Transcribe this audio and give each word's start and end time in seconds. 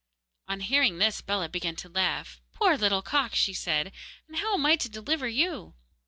On 0.47 0.61
hearing 0.61 0.97
this 0.97 1.21
Bellah 1.21 1.47
began 1.49 1.75
to 1.75 1.87
laugh. 1.87 2.41
'Poor 2.53 2.75
little 2.75 3.03
cock!' 3.03 3.35
she 3.35 3.53
said, 3.53 3.91
'and 4.27 4.37
how 4.37 4.55
am 4.55 4.65
I 4.65 4.75
to 4.77 4.89
deliver 4.89 5.27
you? 5.27 5.75